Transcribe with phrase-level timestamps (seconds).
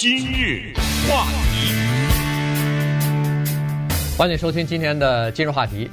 [0.00, 0.72] 今日
[1.10, 1.74] 话题，
[4.16, 5.90] 欢迎收听今天的今日话题。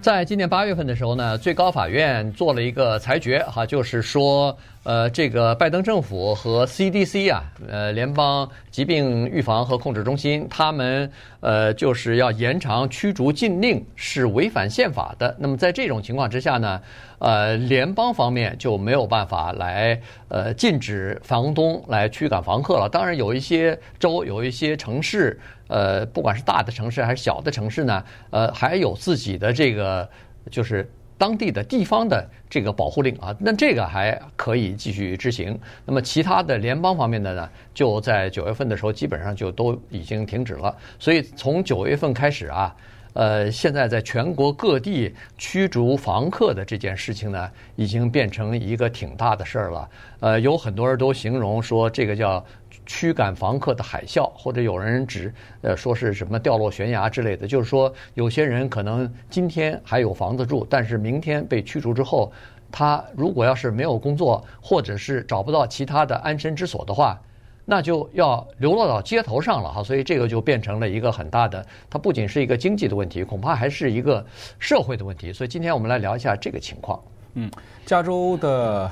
[0.00, 11.10] 在今年八月份的时候呢，最高法院做了一个裁决，哈，就是说，呃，这个拜登政府和 CDC 啊，呃，联邦疾病预防和控制中心，他们
[11.40, 15.36] 呃，就是要延长驱逐禁令是违反宪法的。
[15.40, 16.80] 那么在这种情况之下呢，
[17.18, 22.88] 呃，联邦方面就没有办法来呃禁止房东来驱赶房客了。
[22.88, 25.36] 当然，有一些州，有一些城市。
[25.68, 30.08] 呃，不管是大的城市还是小的城市呢，呃，还有自己的这个
[30.48, 35.58] 就是当地的地方的这个保护令啊，那这个还可以继续执行。
[35.84, 40.74] 那么其他的联邦方面的呢，就在九月份的时候基本上就都已经停止了。
[40.98, 42.74] 所以从九月份开始啊。
[43.18, 49.88] 呃，现在在全国各地驱逐房客的这件事情呢，已经变成一个挺大的事儿了。
[50.20, 52.44] 呃，有很多人都形容说这个叫
[52.86, 57.46] 驱赶房客的海啸，或者有人指呃说是什么掉落悬崖之类的。
[57.46, 62.32] 就是说，有些人可能今天还有房子住，但是明天被驱逐之后，
[62.72, 67.20] 他如果要是没有工作，或者是找不到其他的安身之所的话。
[67.68, 74.24] 那就要流落到街头上了哈，所以这个就变成了一个很大的，它不仅是一个经济的问题，恐怕还是一个
[74.60, 75.32] 社会的问题。
[75.32, 77.02] 所以今天我们来聊一下这个情况。
[77.34, 77.50] 嗯，
[77.84, 78.88] 加州的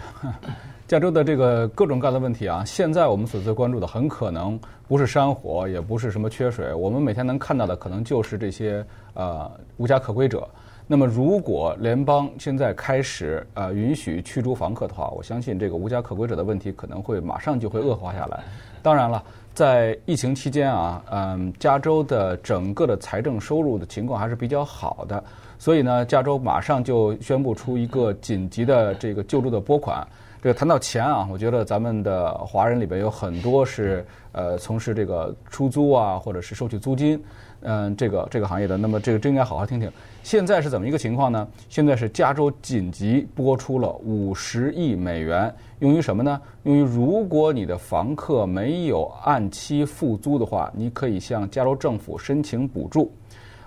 [0.95, 4.57] 加州的这个各种各样的问题啊，现在我们所最关注的很可能
[4.87, 10.49] 不是山火，也不是什么缺水，我们每天能看到的可能就是这些呃无家可归者。
[10.87, 18.45] 那么，如果联邦现在开始呃允许驱逐房客的话，我相信这个无家可归者的问题可能会马上就会恶化下来。
[18.81, 19.21] 当然了，
[19.53, 25.25] 在疫情期间啊，嗯，加州的整个的财政收入的情况还是比较好的，
[25.59, 30.07] 所以呢，加州马上就宣布出一个紧急的这个救助的拨款。
[30.45, 37.19] 这个谈到钱啊，我觉得咱们的华人里边有很多是呃从事这个出租啊，或者是收取租金。
[37.63, 39.91] 嗯，这个这个行业的，那么这个真应该好好听听。
[40.23, 41.49] 现在是怎么一个情况呢？
[41.71, 46.39] 现在是加州紧急拨出了五十亿美元，用于什么呢？
[46.65, 53.11] 用于如果你的房客没有按期付租的话，你可以向加州政府申请补助。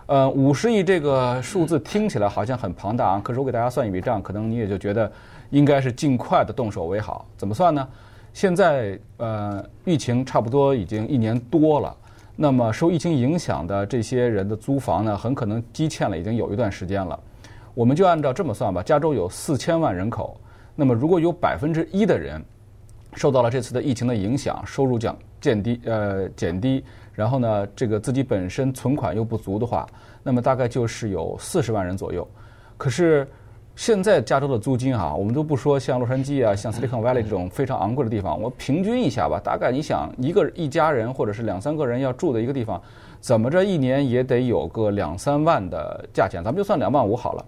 [0.07, 5.11] 呃，五十亿这个数字听起来好像很庞大啊，可是我给大家算一笔账，可能你也就觉得
[5.49, 7.25] 应该是尽快的动手为好。
[7.35, 7.85] 怎么算呢？
[8.33, 11.93] 现在呃，疫情差不多已经一年多了。
[12.37, 17.19] 那么受疫情影响的这些人的租房呢，很可能积欠了已经有一段时间了。
[17.73, 20.39] 我们就按照这么算吧，加州有四千万人口，
[20.73, 22.41] 那么如果有百分之一的人
[23.13, 26.83] 受到了这次的疫情的影响，收入降减低呃减低，
[27.13, 29.87] 然后呢，这个自己本身存款又不足的话，
[30.23, 32.27] 那么大概就是有四十万人左右。
[32.77, 33.27] 可是。
[33.77, 42.81] 现在加州的租金哈，我们都不说像洛杉矶啊，像 Silicon Valley 这种非常昂贵的地方，我平均一下吧，大概你想一个一家人或者是两三个人要住的一个地方，
[43.19, 47.45] 怎么着一年也得有个两三万的价钱，咱们就算两万五好了，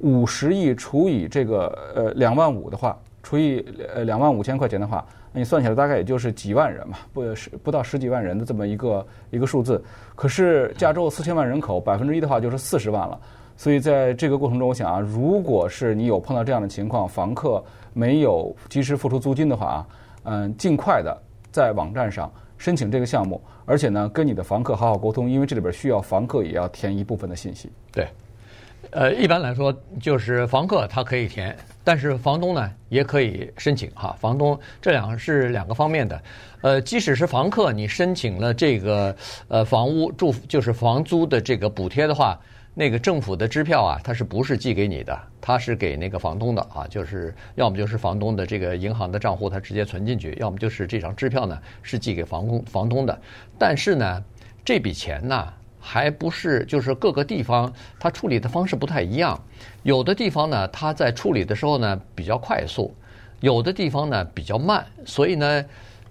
[0.00, 9.82] 五十亿除以这个呃两万五的话，除以呃两万五千块钱的话，那你算起来大概也就是几万人嘛，不是不到十几万人的这么一个一个数字。
[10.14, 13.18] 可是加州四千万人口，百分之一的话就是四十万了。
[13.56, 19.86] 所以在这个过程中，我想啊，如果是你有碰到这样的情况，房客没有及时付出租金的话啊，
[20.24, 21.16] 嗯，尽快的
[21.50, 27.70] 在网站上申请这个项目，而且呢，跟你的房客好好沟通，因为这里边需要房客也要填一部分的信息。
[27.92, 28.08] 对，
[28.90, 34.16] 呃，一般来说就是房客他可以填，但是房东呢也可以申请哈。
[34.18, 36.22] 房东这两个是两个方面的，
[36.62, 39.14] 呃，即使是房客，你申请了这个
[39.46, 42.40] 呃房屋住就是房租的这个补贴的话。
[42.76, 45.16] 那个政府的支票啊，它是不是寄给你的？
[45.40, 53.16] 它是给那个房东的啊，就是要么就是房东的这个银行的账户，它直接存进去；要么就是这张支票呢是寄给房东房东的。
[53.56, 54.20] 但是呢，
[54.64, 55.52] 这笔钱呢
[55.86, 59.38] 还不是，就是各个地方它处理的方式不太一样。
[59.82, 62.90] 有的地方呢，它在处理的时候呢比较快速；
[63.40, 65.64] 有的地方呢比较慢，所以呢。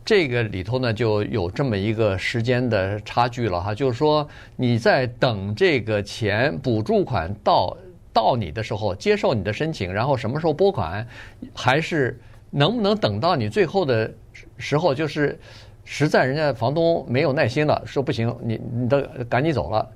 [0.05, 4.27] 这个里头呢，就有这么一个时间的差距了哈，就是说
[4.57, 7.77] 你在等这个钱补助款到
[8.11, 11.07] 到你的时候，接受你的申请，然后什么时候拨款，
[11.53, 12.19] 还是
[12.49, 14.13] 能不能等到你最后的
[14.57, 15.39] 时候，就是
[15.83, 19.87] 实在人家房东没有耐心了，说不行，你你都赶紧走了，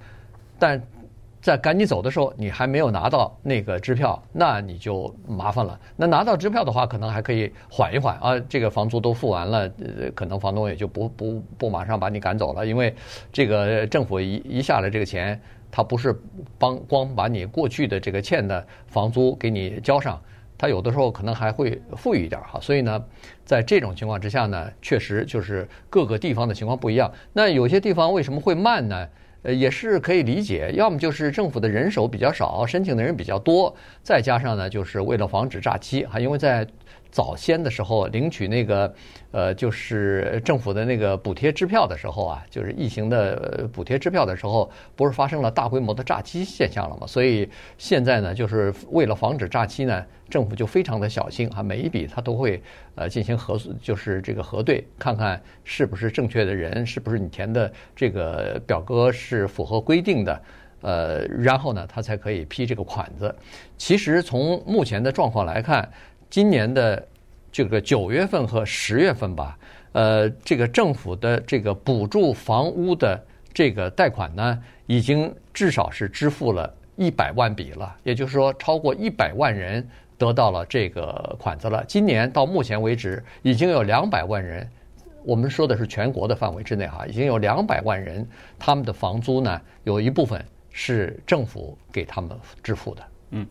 [0.60, 0.82] 但。
[1.40, 5.80] 在赶紧走的时候，你还没有拿到那个支票，那你就麻烦了。
[5.96, 8.38] 那拿到支票的话，可能还可以缓一缓啊。
[8.50, 12.94] 这个房租都付完了，呃，可能房东也就不不不马上把你赶走了，因为
[13.32, 15.40] 这个政府一一下来这个钱，
[15.72, 16.14] 他不是
[16.58, 20.22] 帮光把你过去的这个欠的房租给你交上，
[20.58, 22.60] 它有的时候可能还会富裕一点哈。
[22.60, 23.04] 所以呢，
[23.46, 27.12] 在这种情况之下呢，确实就是各个地方的情况不一样。
[27.34, 29.08] 那有些地方为什么会慢呢？
[29.44, 36.68] 呃，也是可以理解，要么就是政府的人手比较少，申请的人比较多，再加上呢，就是为了防止诈欺哈，因为在。
[37.18, 38.94] 早先的时候领取那个，
[39.32, 47.08] 呃，就是政府的那个补贴支票的时候啊，就是疫情的补贴支票的时候，不是发生了大规模的诈欺现象了吗？
[47.08, 47.50] 所以
[47.80, 52.62] 现在呢，就是为了防止诈欺呢，政府就非常的小心啊，每一笔他都会
[52.94, 60.42] 呃进行核，就是这个核对，看看是不是正确的人，是不是你填的这个表格是符合规定的，
[60.82, 63.36] 呃，然后呢，他才可以批这个款子。
[63.76, 65.90] 其实从目前的状况来看。
[66.30, 67.08] 今年的
[67.52, 69.58] 这个九月份和十月份吧，
[69.94, 79.88] 呃，这个政府的这个补助房屋的这个贷款呢，已经至少是支付了一百万笔了，也就是说，超过一百万人
[80.18, 81.84] 得到了这个款子了。
[81.88, 84.70] 今年到目前为止，已经有两百万人，
[85.24, 88.28] 我们说的是全国的范围之内哈，已经有两百万人，
[88.60, 93.04] 他们的房租呢，有一部分是政府给他们支付的。
[93.32, 93.48] 嗯。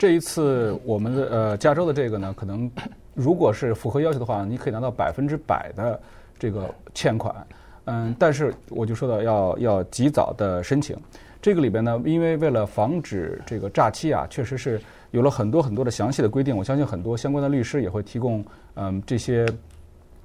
[0.00, 2.70] 这一次我们的呃加州的这个呢，可能
[3.12, 6.00] 如果是符合要求的话，你可以拿到百分之百的
[6.38, 7.46] 这个欠款，
[7.84, 10.96] 嗯，但是我就说到要要及早的申请。
[11.42, 14.80] 这个里边呢，因为为了防止这个诈欺啊，确实是
[15.10, 16.56] 有了很多很多的详细的规定。
[16.56, 18.42] 我相信很多相关的律师也会提供
[18.76, 19.46] 嗯这些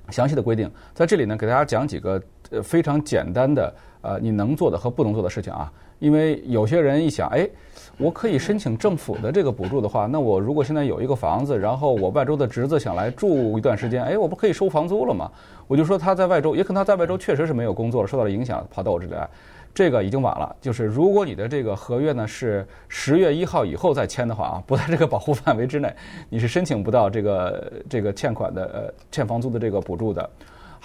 [0.09, 0.71] 详细的规定。
[0.93, 5.71] 在这里呢，给大家讲几个呃非常简单的呃你能做的和不能做的事情啊。
[5.99, 7.49] 因为有些人一想，哎。
[7.97, 15.31] 我可以申请政府的这个补助的话，那我如果现在有一个房子，然后我外州的侄子想来住一段时间，哎，我不可以收房租了吗？
[15.65, 19.25] 我就说他在外州，也可能他在外州确实是没有工作，受到了影响，跑到我这里来，
[19.73, 20.53] 这个已经晚了。
[20.59, 25.89] 就是如果你的这个合约呢是十月一号以后再签的话啊，不在这个保护范围之内，
[26.29, 30.29] 你是申请不到这个这个欠款的呃欠房租的这个补助的。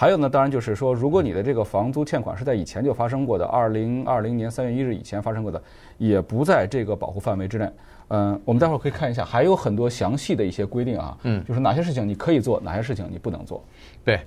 [0.01, 5.63] 还有呢，当然就是说，如果你的这个房租欠款是在以前就发生过的，二零二零年三月一日以前发生过的，
[5.99, 7.71] 也不在这个保护范围之内。
[8.09, 11.19] 嗯，我们待会儿可以看一下，还有很多详细的一些规定啊。
[11.25, 13.63] 嗯，就是哪些事情你可以做，哪些事情你不能做。
[14.03, 14.19] 对，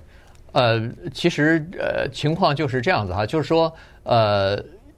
[0.52, 0.80] 呃，
[1.12, 3.74] 其实呃情况就是这样子哈，就是说
[4.04, 4.56] 呃，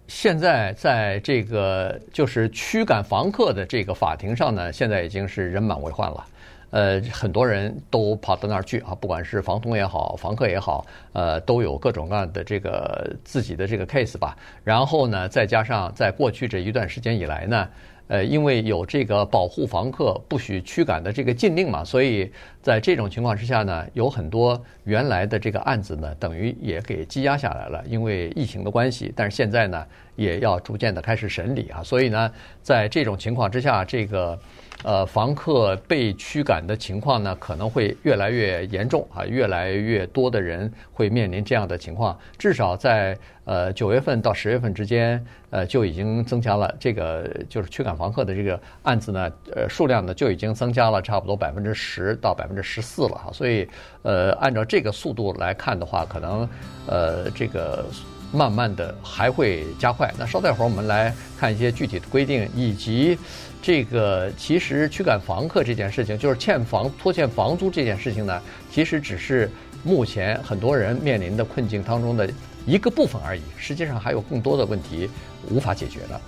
[0.08, 6.22] 现在在这个就是驱赶房客的这个法庭上呢，现在已经是人满为患了。
[6.71, 14.37] 呃，很多人都跑到那儿去啊，不管是房东也好，房客也好，呃，都有各种各样的这个自己的这个 case 吧。
[14.65, 17.69] 然后呢，再加上在过去这一段时间以来呢，
[18.09, 22.31] 呃，因为有这个保护房客不许驱赶的这个禁令嘛，所以
[22.67, 29.13] 在这种情况之下呢，有很多原来的这个案子呢，等于也给积压下来了，因为疫情的关系。
[29.15, 29.87] 但是现在呢，
[30.17, 32.29] 也要逐渐的开始审理啊，所以呢，
[32.63, 34.37] 在这种情况之下，这个。
[34.85, 42.17] 呃，房客被驱赶的情况呢，可能会越来越严重啊，越来越多的人会面临这样的情况。
[42.39, 43.17] 至少在
[43.47, 53.31] 呃九月份到十月份之间，呃就已经增加了这个就是驱赶房客的这个案子呢，呃数量呢就已经增加了差不多百分之十到百分之十四了哈。
[53.32, 53.69] 所以
[54.03, 56.49] 呃按照这个速度来看的话，可能
[56.87, 57.85] 呃这个
[58.32, 60.11] 慢慢的还会加快。
[60.19, 63.19] 那稍待会儿我们来看一些具体的规定以及。
[63.62, 69.50] 这个其实驱赶房客这件事情，就是欠房拖欠房租这件事情呢，其实只是
[69.82, 72.31] 目前很多人面临的困境当中的
[72.64, 73.43] 一个部分而已。
[73.56, 75.10] 实际上还有更多的问题
[75.51, 76.20] 无法解决的。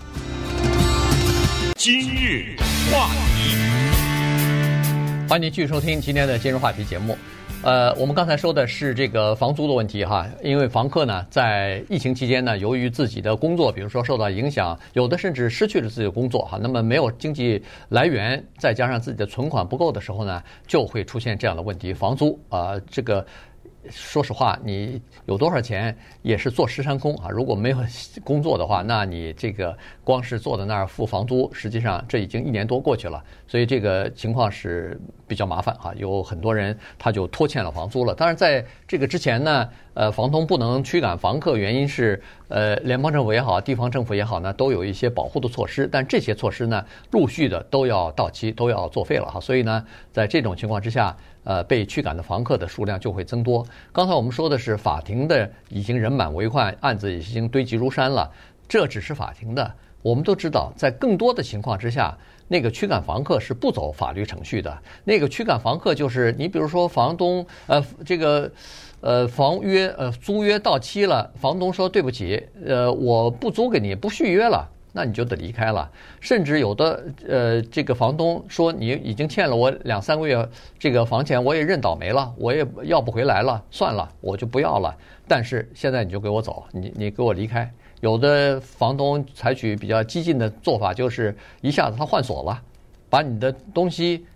[1.76, 2.56] 今日
[2.90, 3.54] 话题，
[5.28, 7.14] 欢迎您继续收听今天的金融话题节目。
[7.62, 23.26] 呃，我们刚才说的是这个房租的问题哈，因为房客呢在疫情期间呢，由于自己的工作，比如说受到影响，有的甚至失去了自己的工作哈，那么没有经济来源，再加上自己的存款不够的时候呢，就会出现这样的问题，房租啊、这个。
[23.90, 27.30] 说实话，你有多少钱也是坐吃山空啊！
[27.30, 27.78] 如果没有
[28.24, 35.92] 工作的话，那你这个光是坐在那儿付房租，实际上这已经一年多过去了，所以这个情况是比较麻烦啊。
[35.96, 38.14] 有很多人他就拖欠了房租了。
[38.14, 45.88] 当然，在这个之前呢，呃，房东不能驱赶房客，原因是呃，联邦政府也好，地方政府也好呢，都有一些保护的措施。
[45.90, 49.40] 但这些措施呢，陆续的都要到期，都要作废了哈。
[49.40, 49.82] 所以呢，
[50.12, 51.16] 在这种情况之下。
[51.48, 53.66] 呃，被驱赶的房客的数量就会增多。
[53.90, 58.30] 刚才我们说的是法庭的已经人满为患，案子已经堆积如山了。
[58.68, 62.14] 这只是法庭的，我们都知道，在更多的情况之下，
[62.48, 64.78] 那个驱赶房客是不走法律程序的。
[65.04, 68.52] 那个驱赶房客就是你，比如说房东，呃，这个，
[69.00, 74.68] 呃，房约，呃，租约到期了，房东说对不起，呃，我不租给你，不续约了。
[74.98, 75.88] 那你就得离开了。
[76.18, 84.92] 甚至有的呃，这个房东说你已经欠了我两三个月这个房钱，我也认倒霉了，我也要不回来了，算了，我就不要了。
[85.28, 87.72] 但是现在你就给我走，你你给我离开。
[88.00, 92.60] 有的房东采取比较激进的做法，就是一下子他换锁了，
[93.08, 94.26] 把你的东西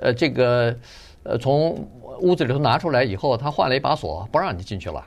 [0.00, 0.76] 呃这个
[1.22, 1.88] 呃从
[2.20, 5.06] 屋子里头拿出来以后，他换了一把锁，不让你进去了。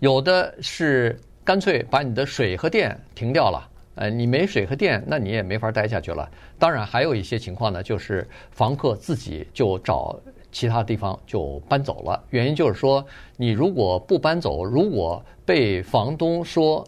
[0.00, 3.68] 有的是干脆把你的水和电停掉了，
[4.00, 6.26] 呃，你没水和电，那你也没法待下去了。
[6.58, 10.18] 当然，还有一些情况呢，就是房客自己就找
[10.50, 12.24] 其他地方就搬走了。
[12.30, 13.04] 原因就是说，
[13.36, 16.82] 你如果不搬走，如果被房东说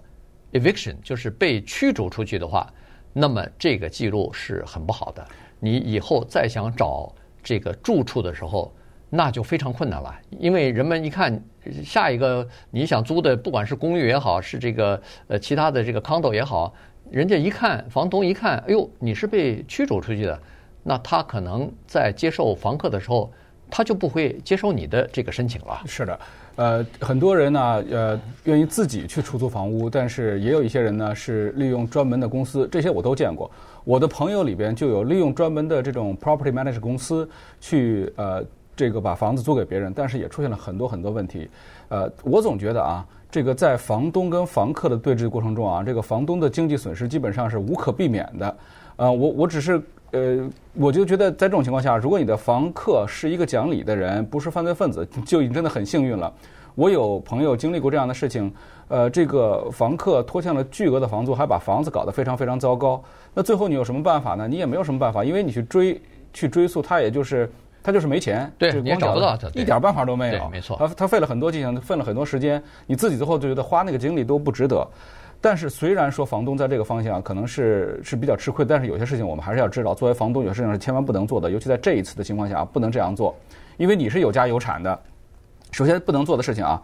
[0.52, 2.66] eviction，就是被驱逐出去的话，
[3.12, 5.22] 那么这个记录是很不好的。
[5.60, 8.74] 你以后再想找这个住处的时候，
[9.10, 11.38] 那就非常困难了，因为人们一看
[11.84, 16.72] 下一个你想租的，不管是公寓也好，是这个呃其他的这个 condo 也好，
[17.12, 20.40] 人家一看房东一看，哎呦，你是被驱逐出去的，
[20.82, 23.30] 那他可能在接受房客的时候，
[23.70, 25.82] 他就不会接受你的这个申请了。
[25.84, 26.20] 是的，
[26.56, 33.50] 呃，很多人呢，呃，愿意自己去出租房屋，但是也有一些人呢是利用专门的公司，这些我都见过。
[33.84, 37.28] 我的朋友里边就有利用专门的这种 property manage 公司
[37.60, 38.42] 去呃。
[38.74, 41.48] 这个把房子租给别人，但是也出现了很多很多问题。
[41.90, 48.56] 呃，我总觉得啊，这个在房东跟房客的对峙过程中啊，这个房东的经济损失基本上是无可避免的。
[48.96, 56.30] 呃，我我只是呃，我就觉得在这种情况下，如果你的房客是一个讲理的人，不是犯罪分子，就已经真的很幸运了。
[56.74, 58.52] 我有朋友经历过这样的事情，
[58.88, 63.02] 呃，这个房客拖欠了巨额的房租，还把房子搞得非常非常糟糕。
[63.32, 64.46] 那最后你有什么办法呢？
[64.46, 65.98] 你也没有什么办法，因为你去追
[66.34, 67.50] 去追溯，他也就是。
[67.82, 70.48] 他就是没钱，对，你也找不到他，一点办法都没有。
[70.48, 70.76] 没错。
[70.78, 74.86] 他他费了很多劲，费了很多时间，你自己最后就觉得花那个精力都不值得。
[75.40, 83.34] 但是虽然说房东在这个方向可能是是比较吃亏，但是有些事情我们还是要知道，作为房东有些事情是千万不能做的，尤其在这一次的情况下不能这样做，
[83.76, 84.96] 因为你是有家有产的。
[85.72, 86.80] 首先不能做的事情啊。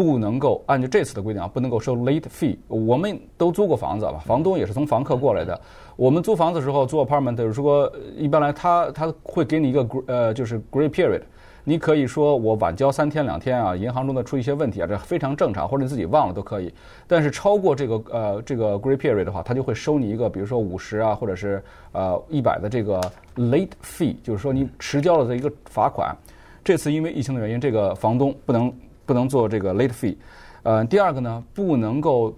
[0.00, 2.56] 不能够按照这次的规定啊，不能够收 late fee。
[2.68, 5.60] 我们都租过房子吧，房东也是从房客过来的。
[5.94, 11.20] 我们租房子的时候租 apartment，就是说一般来他他会给你一个呃就是 grace period，
[11.64, 16.72] 你可以说我晚交三天两天啊，银行中的出一些问题啊，这非常正常，或者你自己忘了都可以。
[17.06, 22.98] 但是超过这个呃这个 grace period 的话，他就会收你一个比如说五十啊，或者是呃一百的这个
[23.36, 26.16] late fee，就是说你迟交了的一个罚款。
[26.64, 28.72] 这次因为疫情的原因，这个房东不能。
[29.10, 30.16] 不能做这个 late fee，
[30.62, 32.32] 呃，第二个呢，不能够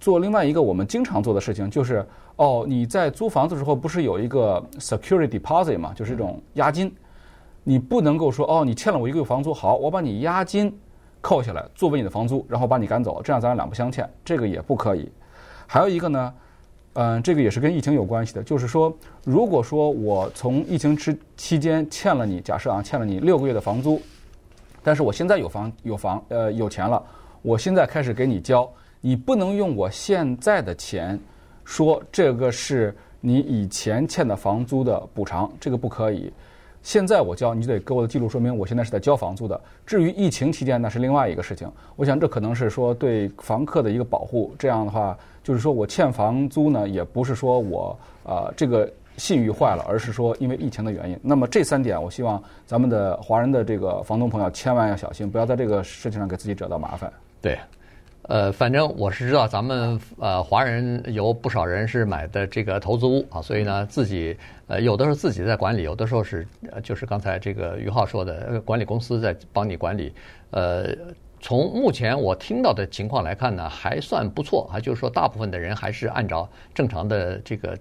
[0.00, 2.02] 做另外一个我们经常做的事情，就是
[2.36, 6.90] 哦，你在租房子的时候不是有一个 security deposit 嘛，就是一种押金，
[7.62, 10.74] 你不能够说哦，你欠了我一个月房租，好，我把你押金
[11.20, 15.12] 扣下来作为你的房租，然后把你赶走，这样咱俩两不相欠，这个也不可以。
[15.66, 16.34] 还有一个呢，
[16.94, 18.90] 嗯、呃，这个也是跟疫情有关系的，就是说，
[19.26, 24.00] 如果说我从疫情之期间欠了你，假设啊，欠了你六个月的房租。
[24.82, 27.02] 但是我现在有房有房呃有钱了，
[27.42, 28.68] 我现在开始给你交，
[29.00, 31.18] 你不能用我现在的钱
[31.64, 36.32] 说这个是你以前欠的房租的补偿，这个不可以。
[36.82, 39.60] 现在我交，你就得给我的记录说明我现在是在交房租的。
[39.84, 41.70] 至于疫情期间，那是另外一个事情。
[41.96, 44.54] 我想这可能是说对房客的一个保护。
[44.58, 48.90] 这样的话，就是说我欠房租呢，也不是说我啊、这个。
[49.18, 51.18] 信誉坏了，而是说因为疫情的原因。
[51.22, 57.12] 那么这三点，我希望咱们的华人的这个房东朋友千万要小心，不要在这个事情上给自己惹到麻烦。
[57.42, 57.58] 对，
[58.22, 64.36] 呃，反正我是知道咱们呃华人有不少人是买的这个投资屋啊，所以呢自己
[64.68, 66.46] 呃有的时候自己在管理，有的时候是
[66.82, 70.12] 就是刚才这个于浩说的管理公司在帮你管理。
[70.52, 70.94] 呃，
[71.40, 77.76] 从目前我听到的情况来看呢，还算不错啊，就是说大部分的人还是按照正常的这个。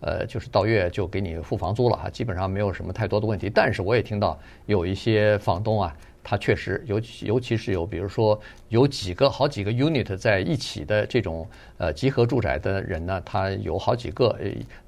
[0.00, 3.50] 呃，就是到月就给你付房租了哈，基本上没有什么太多的问题。
[3.52, 8.38] 但是我也听到有一些房东啊，他确实尤其尤其是有，比如说
[8.68, 14.34] 有几个好几个 unit 在一起的这种呃集合住宅的人呢，他有好几个，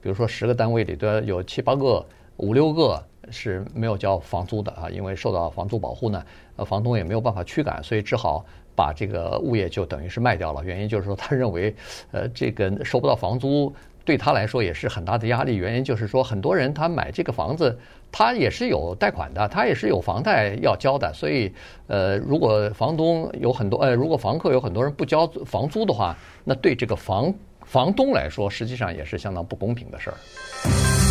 [0.01, 2.05] 比如说十个单位里的有七八个、
[2.39, 6.25] 五六个是没有交房租的啊，因为受到房租保护呢，
[6.57, 10.65] 呃，房东也没有办法驱赶，所以只好把这个物业就等于是卖掉了。
[10.65, 11.75] 原因就是说，他认为
[12.13, 13.71] 呃这个收不到房租。
[14.05, 17.79] 对他来说也是很大的压力，原因就是说，很多人他买这个房子，
[18.11, 21.53] 他也是有贷款的，他也是有房贷要交的，所以，
[21.87, 27.33] 呃，如果房东有很多，呃，如果房客有很多人不交房租的话，那对这个房
[27.65, 31.02] 房东来说，实际上也是相当不公平的事儿。